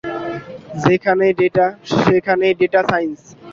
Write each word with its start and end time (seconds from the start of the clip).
যেখানেই 0.83 1.33
ডেটা, 1.39 1.65
সেখানেই 1.97 2.53
data 2.59 2.81
science. 2.89 3.19